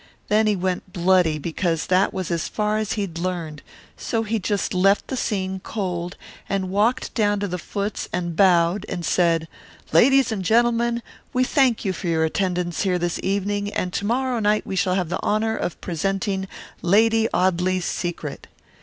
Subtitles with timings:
[0.29, 3.61] Then he went bloody because that was as far as he'd learned,
[3.95, 6.17] so he just left the scene cold
[6.49, 9.47] and walked down to the foots and bowed and said,
[9.93, 11.03] 'Ladies and gentlemen,
[11.33, 14.95] we thank you for your attendance here this evening and to morrow night we shall
[14.95, 16.47] have the honour of presenting
[16.81, 18.47] Lady Audley's Secret.